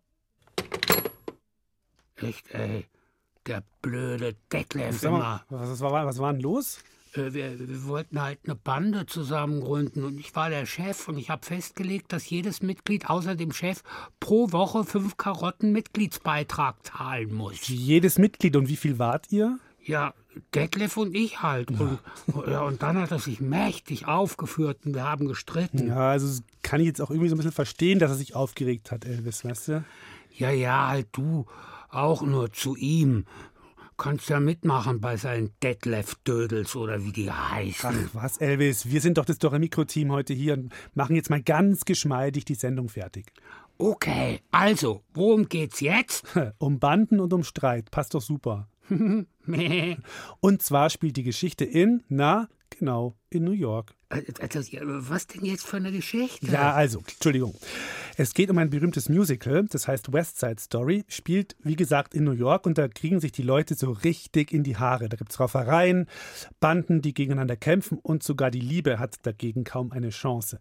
[2.16, 2.88] Echt, ey.
[3.48, 5.62] Der blöde Detlef Sag mal, immer.
[5.62, 6.80] was, war, was war denn los?
[7.14, 11.18] Äh, wir, wir wollten halt eine Bande zusammen gründen und ich war der Chef und
[11.18, 13.82] ich habe festgelegt, dass jedes Mitglied außer dem Chef
[14.20, 17.68] pro Woche fünf Karotten Mitgliedsbeitrag zahlen muss.
[17.68, 19.60] Jedes Mitglied und wie viel wart ihr?
[19.84, 20.16] Ja,
[20.56, 21.70] Detlef und ich halt.
[21.70, 22.00] Und,
[22.48, 25.88] ja, und dann hat er sich mächtig aufgeführt und wir haben gestritten.
[25.88, 28.36] Ja, also das kann ich jetzt auch irgendwie so ein bisschen verstehen, dass er sich
[28.36, 29.86] aufgeregt hat, Elvis, weißt du?
[30.34, 31.46] Ja, ja, halt du.
[31.96, 33.24] Auch nur zu ihm.
[33.98, 38.10] Kannst ja mitmachen bei seinen Detlef-Dödels oder wie die heißen.
[38.10, 41.86] Ach was, Elvis, wir sind doch das Doremikro-Team heute hier und machen jetzt mal ganz
[41.86, 43.32] geschmeidig die Sendung fertig.
[43.78, 46.26] Okay, also, worum geht's jetzt?
[46.58, 48.68] Um Banden und um Streit, passt doch super.
[50.42, 53.96] und zwar spielt die Geschichte in, na, genau, in New York.
[54.40, 54.62] Also,
[55.10, 56.48] was denn jetzt für eine Geschichte?
[56.48, 57.56] Ja, also, Entschuldigung.
[58.18, 62.24] Es geht um ein berühmtes Musical, das heißt West Side Story, spielt, wie gesagt, in
[62.24, 65.10] New York und da kriegen sich die Leute so richtig in die Haare.
[65.10, 66.08] Da gibt es Raufereien,
[66.62, 70.60] Banden, die gegeneinander kämpfen und sogar die Liebe hat dagegen kaum eine Chance.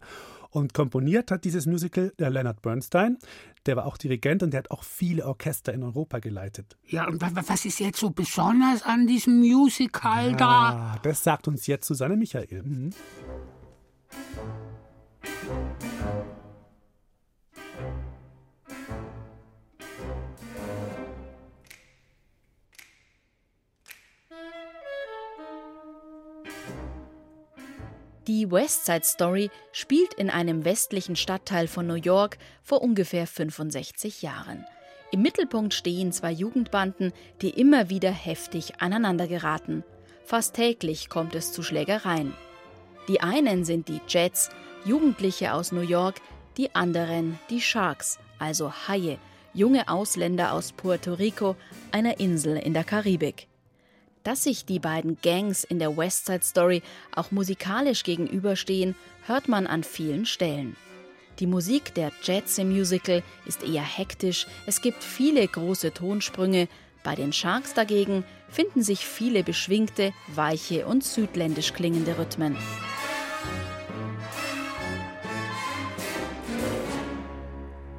[0.55, 3.17] Und komponiert hat dieses Musical der Leonard Bernstein.
[3.65, 6.77] Der war auch Dirigent und der hat auch viele Orchester in Europa geleitet.
[6.87, 10.99] Ja, und was ist jetzt so besonders an diesem Musical ja, da?
[11.03, 12.63] Das sagt uns jetzt Susanne Michael.
[12.63, 12.91] Mhm.
[28.27, 34.23] Die West Side Story spielt in einem westlichen Stadtteil von New York vor ungefähr 65
[34.23, 34.65] Jahren.
[35.11, 39.83] Im Mittelpunkt stehen zwei Jugendbanden, die immer wieder heftig aneinander geraten.
[40.23, 42.33] Fast täglich kommt es zu Schlägereien.
[43.07, 44.49] Die einen sind die Jets,
[44.83, 46.15] Jugendliche aus New York,
[46.57, 49.19] die anderen die Sharks, also Haie,
[49.53, 51.55] junge Ausländer aus Puerto Rico,
[51.91, 53.47] einer Insel in der Karibik.
[54.23, 56.81] Dass sich die beiden Gangs in der West Side Story
[57.15, 58.95] auch musikalisch gegenüberstehen,
[59.27, 60.75] hört man an vielen Stellen.
[61.39, 66.67] Die Musik der Jets im Musical ist eher hektisch, es gibt viele große Tonsprünge,
[67.05, 72.57] bei den Sharks dagegen finden sich viele beschwingte, weiche und südländisch klingende Rhythmen.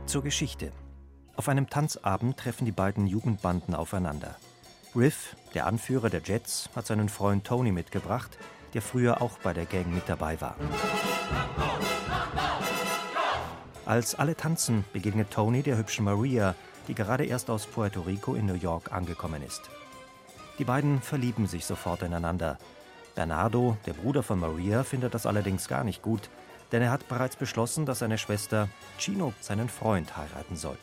[0.07, 0.73] Zur Geschichte.
[1.37, 4.37] Auf einem Tanzabend treffen die beiden Jugendbanden aufeinander.
[4.95, 8.37] Riff, der Anführer der Jets, hat seinen Freund Tony mitgebracht,
[8.75, 10.57] der früher auch bei der Gang mit dabei war.
[13.85, 16.57] Als alle tanzen, begegnet Tony der hübschen Maria,
[16.89, 19.71] die gerade erst aus Puerto Rico in New York angekommen ist.
[20.59, 22.59] Die beiden verlieben sich sofort ineinander.
[23.15, 26.31] Bernardo, der Bruder von Maria, findet das allerdings gar nicht gut,
[26.73, 28.69] denn er hat bereits beschlossen, dass seine Schwester
[28.99, 30.79] Chino seinen Freund heiraten soll.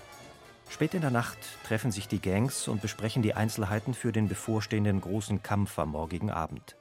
[0.70, 5.02] Spät in der Nacht treffen sich die Gangs und besprechen die Einzelheiten für den bevorstehenden
[5.02, 6.76] großen Kampf am morgigen Abend.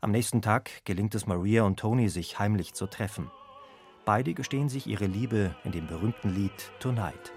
[0.00, 3.30] Am nächsten Tag gelingt es Maria und Tony, sich heimlich zu treffen.
[4.04, 7.32] Beide gestehen sich ihre Liebe in dem berühmten Lied Tonight.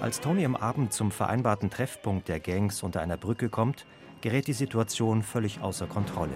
[0.00, 3.86] Als Tony am Abend zum vereinbarten Treffpunkt der Gangs unter einer Brücke kommt,
[4.22, 6.32] gerät die Situation völlig außer Kontrolle.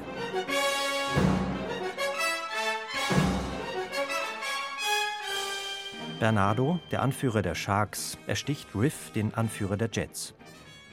[6.25, 10.33] Bernardo, der Anführer der Sharks, ersticht Riff, den Anführer der Jets.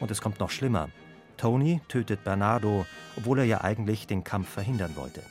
[0.01, 0.89] Und es kommt noch schlimmer.
[1.37, 5.23] Tony tötet Bernardo, obwohl er ja eigentlich den Kampf verhindern wollte.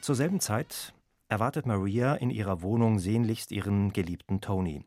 [0.00, 0.94] Zur selben Zeit
[1.26, 4.84] erwartet Maria in ihrer Wohnung sehnlichst ihren geliebten Tony.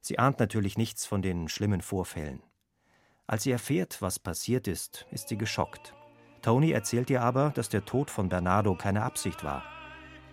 [0.00, 2.42] Sie ahnt natürlich nichts von den schlimmen Vorfällen.
[3.26, 5.92] Als sie erfährt, was passiert ist, ist sie geschockt.
[6.40, 9.64] Tony erzählt ihr aber, dass der Tod von Bernardo keine Absicht war.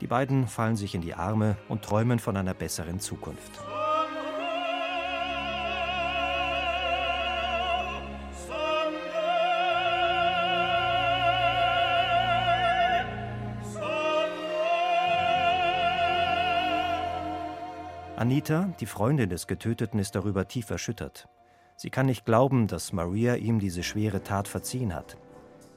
[0.02, 3.60] Die beiden fallen sich in die Arme und träumen von einer besseren Zukunft.
[18.18, 21.28] Anita, die Freundin des Getöteten, ist darüber tief erschüttert.
[21.76, 25.18] Sie kann nicht glauben, dass Maria ihm diese schwere Tat verziehen hat.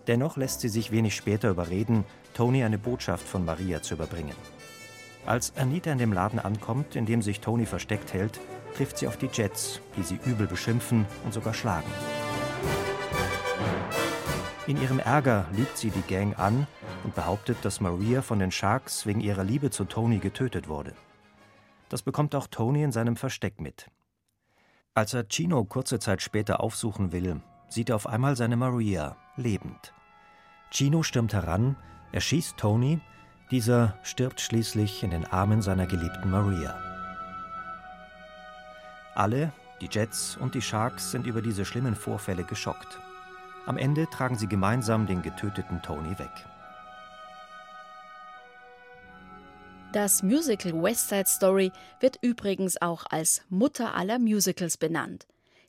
[0.08, 4.34] Dennoch lässt sie sich wenig später überreden, Tony eine Botschaft von Maria zu überbringen.
[5.26, 8.40] Als Anita in dem Laden ankommt, in dem sich Tony versteckt hält,
[8.74, 11.90] trifft sie auf die Jets, die sie übel beschimpfen und sogar schlagen.
[14.66, 16.66] In ihrem Ärger lügt sie die Gang an
[17.04, 20.94] und behauptet, dass Maria von den Sharks wegen ihrer Liebe zu Tony getötet wurde.
[21.90, 23.90] Das bekommt auch Tony in seinem Versteck mit.
[24.94, 29.92] Als er Chino kurze Zeit später aufsuchen will, sieht er auf einmal seine Maria lebend.
[30.70, 31.76] Chino stürmt heran,
[32.12, 33.00] erschießt Tony,
[33.50, 36.78] dieser stirbt schließlich in den Armen seiner geliebten Maria.
[39.14, 43.00] Alle, Die Jets und die Sharks sind über diese schlimmen Vorfälle geschockt.
[43.66, 46.32] Am Ende tragen sie gemeinsam den getöteten Tony weg.
[49.92, 55.26] Das Musical West Side Story wird übrigens auch als Mutter aller Musicals benannt.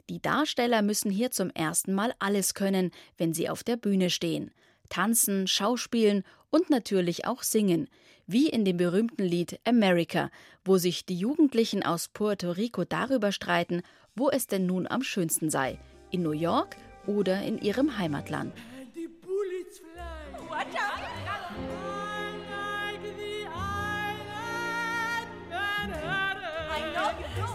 [0.09, 4.51] Die Darsteller müssen hier zum ersten Mal alles können, wenn sie auf der Bühne stehen.
[4.89, 7.87] Tanzen, schauspielen und natürlich auch singen,
[8.27, 10.29] wie in dem berühmten Lied America,
[10.63, 13.81] wo sich die Jugendlichen aus Puerto Rico darüber streiten,
[14.15, 15.79] wo es denn nun am schönsten sei,
[16.11, 16.75] in New York
[17.07, 18.53] oder in ihrem Heimatland.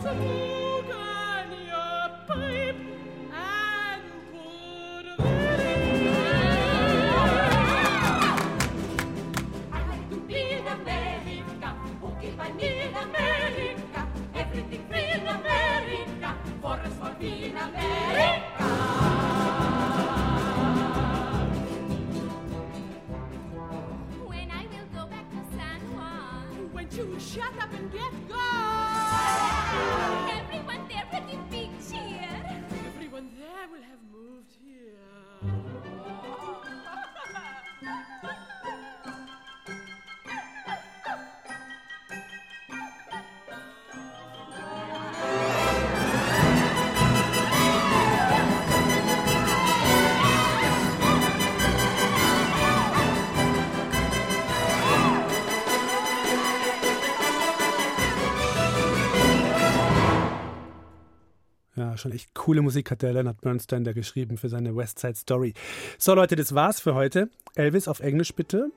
[0.05, 0.54] Watch
[30.31, 32.29] Everyone there will give big cheer.
[32.87, 34.14] Everyone there will have
[61.77, 65.17] Ja, schon echt coole Musik hat der Leonard Bernstein da geschrieben für seine West Side
[65.17, 65.55] Story.
[65.99, 67.29] So, Leute, das war's für heute.
[67.57, 68.71] Elvis auf Englisch bitte.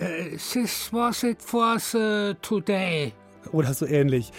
[0.00, 3.12] Uh, this was it for uh, today.
[3.52, 4.32] Oder so ähnlich.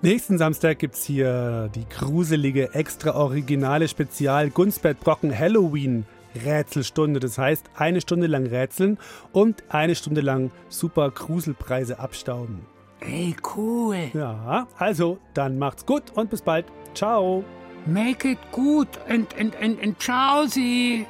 [0.00, 6.06] Nächsten Samstag gibt's hier die gruselige, extra originale Spezial Gunsbert Brocken Halloween
[6.44, 7.20] Rätselstunde.
[7.20, 8.98] Das heißt, eine Stunde lang rätseln
[9.32, 12.60] und eine Stunde lang super Gruselpreise abstauben.
[13.00, 14.10] Ey, cool.
[14.12, 16.66] Ja, also dann macht's gut und bis bald.
[16.98, 17.44] Ciao.
[17.86, 21.06] Make it good and, and, and, and ciao sie.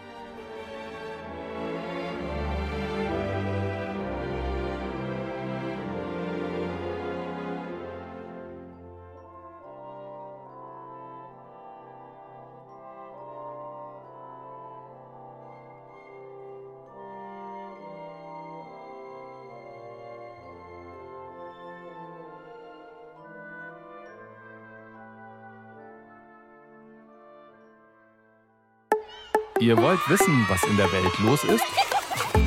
[29.68, 31.62] Ihr wollt wissen, was in der Welt los ist?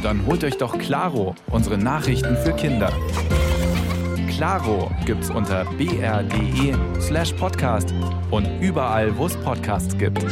[0.02, 2.92] Dann holt euch doch Claro, unsere Nachrichten für Kinder.
[4.28, 7.94] Claro gibt's unter br.de slash podcast
[8.32, 10.26] und überall, wo es Podcasts gibt.